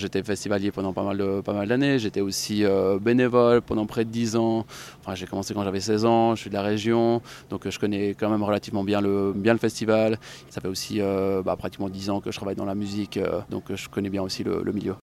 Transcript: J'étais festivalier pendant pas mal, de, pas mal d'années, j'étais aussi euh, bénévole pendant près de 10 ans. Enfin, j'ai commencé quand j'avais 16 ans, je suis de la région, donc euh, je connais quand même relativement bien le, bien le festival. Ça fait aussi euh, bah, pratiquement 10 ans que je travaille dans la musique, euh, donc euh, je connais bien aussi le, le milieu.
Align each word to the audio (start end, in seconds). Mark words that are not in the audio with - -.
J'étais 0.00 0.22
festivalier 0.22 0.70
pendant 0.70 0.92
pas 0.92 1.02
mal, 1.02 1.18
de, 1.18 1.40
pas 1.40 1.52
mal 1.52 1.66
d'années, 1.66 1.98
j'étais 1.98 2.20
aussi 2.20 2.64
euh, 2.64 3.00
bénévole 3.00 3.62
pendant 3.62 3.84
près 3.84 4.04
de 4.04 4.10
10 4.10 4.36
ans. 4.36 4.64
Enfin, 5.00 5.16
j'ai 5.16 5.26
commencé 5.26 5.54
quand 5.54 5.64
j'avais 5.64 5.80
16 5.80 6.04
ans, 6.04 6.36
je 6.36 6.42
suis 6.42 6.50
de 6.50 6.54
la 6.54 6.62
région, 6.62 7.20
donc 7.50 7.66
euh, 7.66 7.72
je 7.72 7.80
connais 7.80 8.10
quand 8.10 8.30
même 8.30 8.44
relativement 8.44 8.84
bien 8.84 9.00
le, 9.00 9.32
bien 9.34 9.54
le 9.54 9.58
festival. 9.58 10.20
Ça 10.50 10.60
fait 10.60 10.68
aussi 10.68 11.00
euh, 11.00 11.42
bah, 11.42 11.56
pratiquement 11.56 11.88
10 11.88 12.10
ans 12.10 12.20
que 12.20 12.30
je 12.30 12.36
travaille 12.36 12.54
dans 12.54 12.64
la 12.64 12.76
musique, 12.76 13.16
euh, 13.16 13.40
donc 13.50 13.72
euh, 13.72 13.76
je 13.76 13.88
connais 13.88 14.08
bien 14.08 14.22
aussi 14.22 14.44
le, 14.44 14.62
le 14.62 14.70
milieu. 14.72 14.94